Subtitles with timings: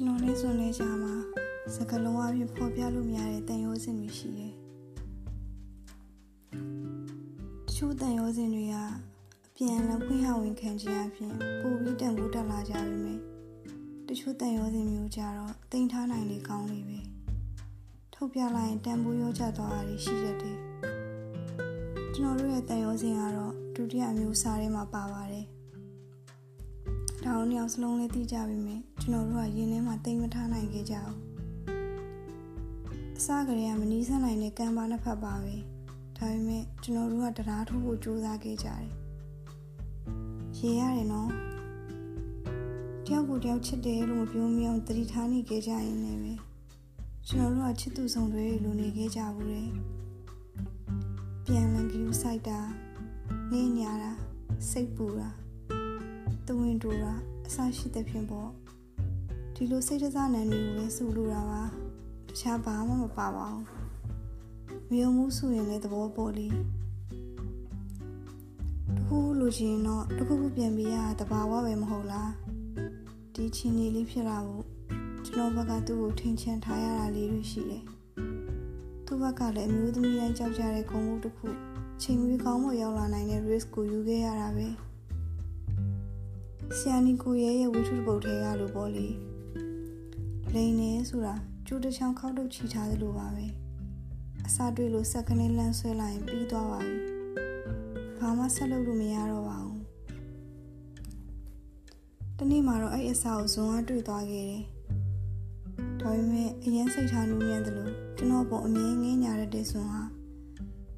[0.00, 1.14] ကျွန်တော်နဲ့ဆိုလဲကြာမှာ
[1.74, 4.54] စကလုံးအပြင်ဖော်ပြလို့မရတဲ့တန်ရိုးစင်တွေရှိတယ်။
[7.66, 8.74] တချို့တန်ရိုးစင်တွေက
[9.46, 13.20] အပြန်လည်ဖွင့်ဟဝင်ခံခြင်းအပြင်ပုံပြီးတန်ဖိုးတက်လာကြပြီမယ်။
[14.08, 17.00] တချို့တန်ရိုးစင်မျိုးကြတော့တင်ထားနိုင်လေကောင်းလေပဲ။
[18.14, 20.58] ထုတ်ပြလိုက်ရင်တန်ဖိုးရောကျသွားတာရှိတတ်တယ်။
[22.14, 25.46] ကျွန်တော်တို့ရဲ့တန်ရိုးစင်ကတော့ဒုတိယမျိုးစားထဲမှာပါပါတယ်။
[27.24, 31.16] ဒါအောင်ညောင်စလုံးလေးသိကြပြီမယ်ကျွန်တော်တို့ကရင်းထဲမှာတိမ်မထားနိုင်ခဲ့ကြဘူး
[33.16, 35.54] အစကတည်းကမနီးစပ်နိုင်တဲ့ကံပါနှစ်ဖက်ပါပဲ
[36.16, 38.86] ဒါပေမဲ့ကျွန်တော်တို့ကတရားထုတ်ဖို့ကြိုးစားခဲ့ကြတယ်
[40.58, 41.30] ရေရတယ်နော်
[43.06, 46.34] တယောက်ကိုတယောက်ချစ်တယ်လို့မပြောမအောင်တတိထားနေခဲ့ကြရင်လည်းပဲ
[47.28, 49.62] ကျွန်တော်တို့ကချစ်သူဆောင်တွေလိုနေခဲ့ကြဘူးလေ
[51.44, 52.58] ပြန်လန်ကယူဆိုင်တာ
[53.52, 54.12] နေညာတာ
[54.70, 55.30] စိတ်ပူတာ
[56.48, 57.12] တဝင်းတူတာ
[57.46, 58.50] အဆရှိတဲ့ဖြင့်ပေါ့
[59.54, 61.68] ဒီလိုစိတ်တစားနံတွေကိုပဲစူလိုတာပါတ
[62.38, 63.64] ခြားဘာမှမပါပါဘူး
[64.90, 66.48] မယုံမှုဆိုရင်လည်းသဘောပေါ်လी
[68.96, 72.32] တခုလိုချင်တော့တခုခုပြန်ပြီးရတဘာဝပဲမဟုတ်လား
[73.34, 74.64] ဒီချင်းလေးလေးဖြစ်လာဖို့
[75.26, 77.84] ကျွန်တော်ဘက်ကသူ့ကိုထင်ချင်ထားရတာလေးတွေရှိတယ်
[79.06, 81.46] သူ့ဘက်ကလည်းအမျိုးသမီးတိုင်းကြောက်ကြတဲ့ဂုဏ်မှုတစ်ခု
[82.02, 84.68] ချိန်မီကောင်းမှုရောက်လာနိုင်တဲ့ risk ကိုယူခဲ့ရတာပဲ
[86.76, 89.06] ဆီယနီကိုရဲ့ရဲ့ဝိထုပုတ်ထဲကလို့ပေါ့လေ
[90.54, 91.34] လိန်နေဆိုတာ
[91.66, 93.46] ကျိုးတစ်ချောင်းခောက်ထုတ်ချီထားသလိုပါပဲ
[94.46, 96.96] အစာတွေ့လို့စက်ကနေလန့်ဆွဲလိုက်ရင်ပြီးသွားပါပြီ
[98.18, 99.82] ဘာမှဆက်လုပ်လို့မရတော့ပါဘူး
[102.38, 104.64] တနေ့မှာတော့အဲ့အစာကိုဇွန်ကတွေ့သွားခဲ့တယ်
[106.00, 110.02] ဒါပေမဲ့အရင်စိတ်ထားနူးညံ့တယ်လို့ကျွန်တော်ပုံအမြင်ငင်းညာရတဲ့ဇွန်ဟာ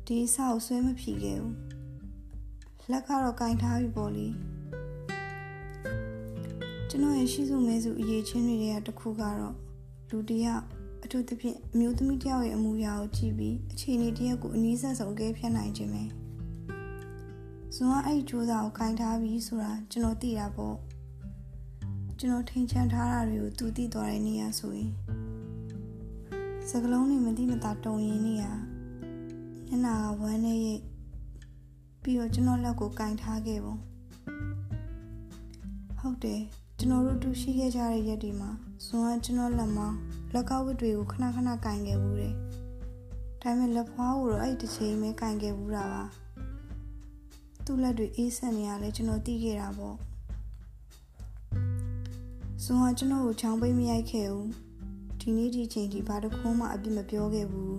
[0.07, 1.57] ဒီအစာကိုဆွဲမဖြီခဲ့ဘူး
[2.91, 4.27] လက်ကတော့ကင်ထားပြီပေါ့လေ
[6.93, 9.55] ကျွန်တော်ရဲ့ရှိစုမဲစုအရေးချင်းတွေကတခုကတော့
[10.11, 10.65] လူတယောက်
[11.05, 16.05] အထူးသဖြင့်အမျိုးသမီးတယောက်ရဲ့အမူအရာကိုကြည့်ပြီးအခြေအနေတယောက်ကိုအနည်းဆက်ဆုံးကဲဖြတ်နိုင်ခြင်းပဲ
[17.75, 20.77] ဇွန်ကအဲ့ဒီစူးစမ်းကိုကင်ထားပြီးဆိုတာကျွန်တော်သိတာပေါ့
[22.19, 24.91] ကျွန်တော်ထိန်ချန်ထားတာတွေကိုသူသိသွားတဲ့နေရာဆိုရင်
[26.69, 28.45] စကလုံးတွေမသိမသာတုံရင်နေရ
[29.67, 30.83] မျက်နာကဝမ်းနေရိပ်
[32.03, 33.77] ပြီးတော့ကျွန်တော်လက်ကိုကင်ထားခဲ့ပုံ
[35.99, 36.43] ဟုတ်တယ်
[36.83, 38.51] ကျွန်တော်တို့တူရှိခဲ့ကြတဲ့ရက်ဒီမှာ
[38.85, 39.97] ဇွန်ကကျွန်တော်လက်မောင်း
[40.33, 42.35] လက်ကောက်ဝတ်တွေကိုခဏခဏကင်ခဲ့ဘူးတယ်
[43.43, 46.03] ဒါပေမဲ့လက်ဖွားကိုတော့အဲ့ဒီတစ်ချိန်ပဲကင်ခဲ့ဘူးတာပါ
[47.65, 49.97] သူ့လက်တွေအေးဆက်နေရလဲကျွန်တော်သိခဲ့တာပေါ့
[52.65, 54.51] ဇွန်ကကျွန်တော်ကိုချောင်းပိတ်မရိုက်ခဲ့ဘူး
[55.21, 57.79] ဒီနေ့ဒီချိန်ဒီဘာတစ်ခုမှအပြစ်မပြောခဲ့ဘူး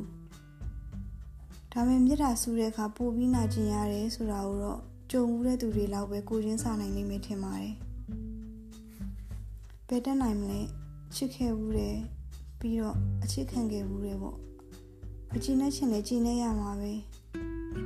[1.72, 4.80] ဒါပေမဲ့မြစ်တာဆူတဲ့အခါပိုပြီးနာကျင်ရတယ်ဆိုတာကိုတော့
[5.12, 7.76] ကြုံဦးတဲ့သူတွေလောက်ပဲကိုချင်းစာနိုင်နေမိထင်ပါတယ်
[9.94, 10.62] ဘယ်တက်နိုင်မလဲ
[11.16, 11.98] ချစ်ခဲ့ဘူးတယ်
[12.60, 14.38] ပြီးတော့အချစ်ခံခဲ့ဘူးတယ်ပေါ့
[15.32, 16.94] မကျင်တဲ့ချင်လည်းကျင်နေရမှာပဲ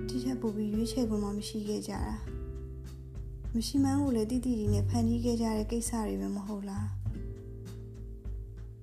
[0.08, 2.16] ဒီထက်ပိုပြီးရွေးချယ်ခွင့်မှမရှိခဲ့ကြတာ
[3.54, 6.88] မရှိမှန်းကိုလည်းတိတိတိနဲ့ဖန်တီးခဲ့ကြတဲ့ကိစ္စတွေပဲမဟုတ်လား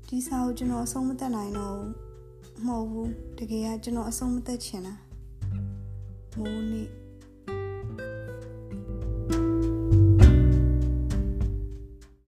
[0.08, 4.94] ဒီစာကိုကျွန်တော်အဆုံးမသက်နိုင်တော့ဘူးမဟုတ်ဘူးတကယ်ကကျွန်တော်အဆုံးမသက်ချင်တာ
[6.36, 7.01] မိုးနေ့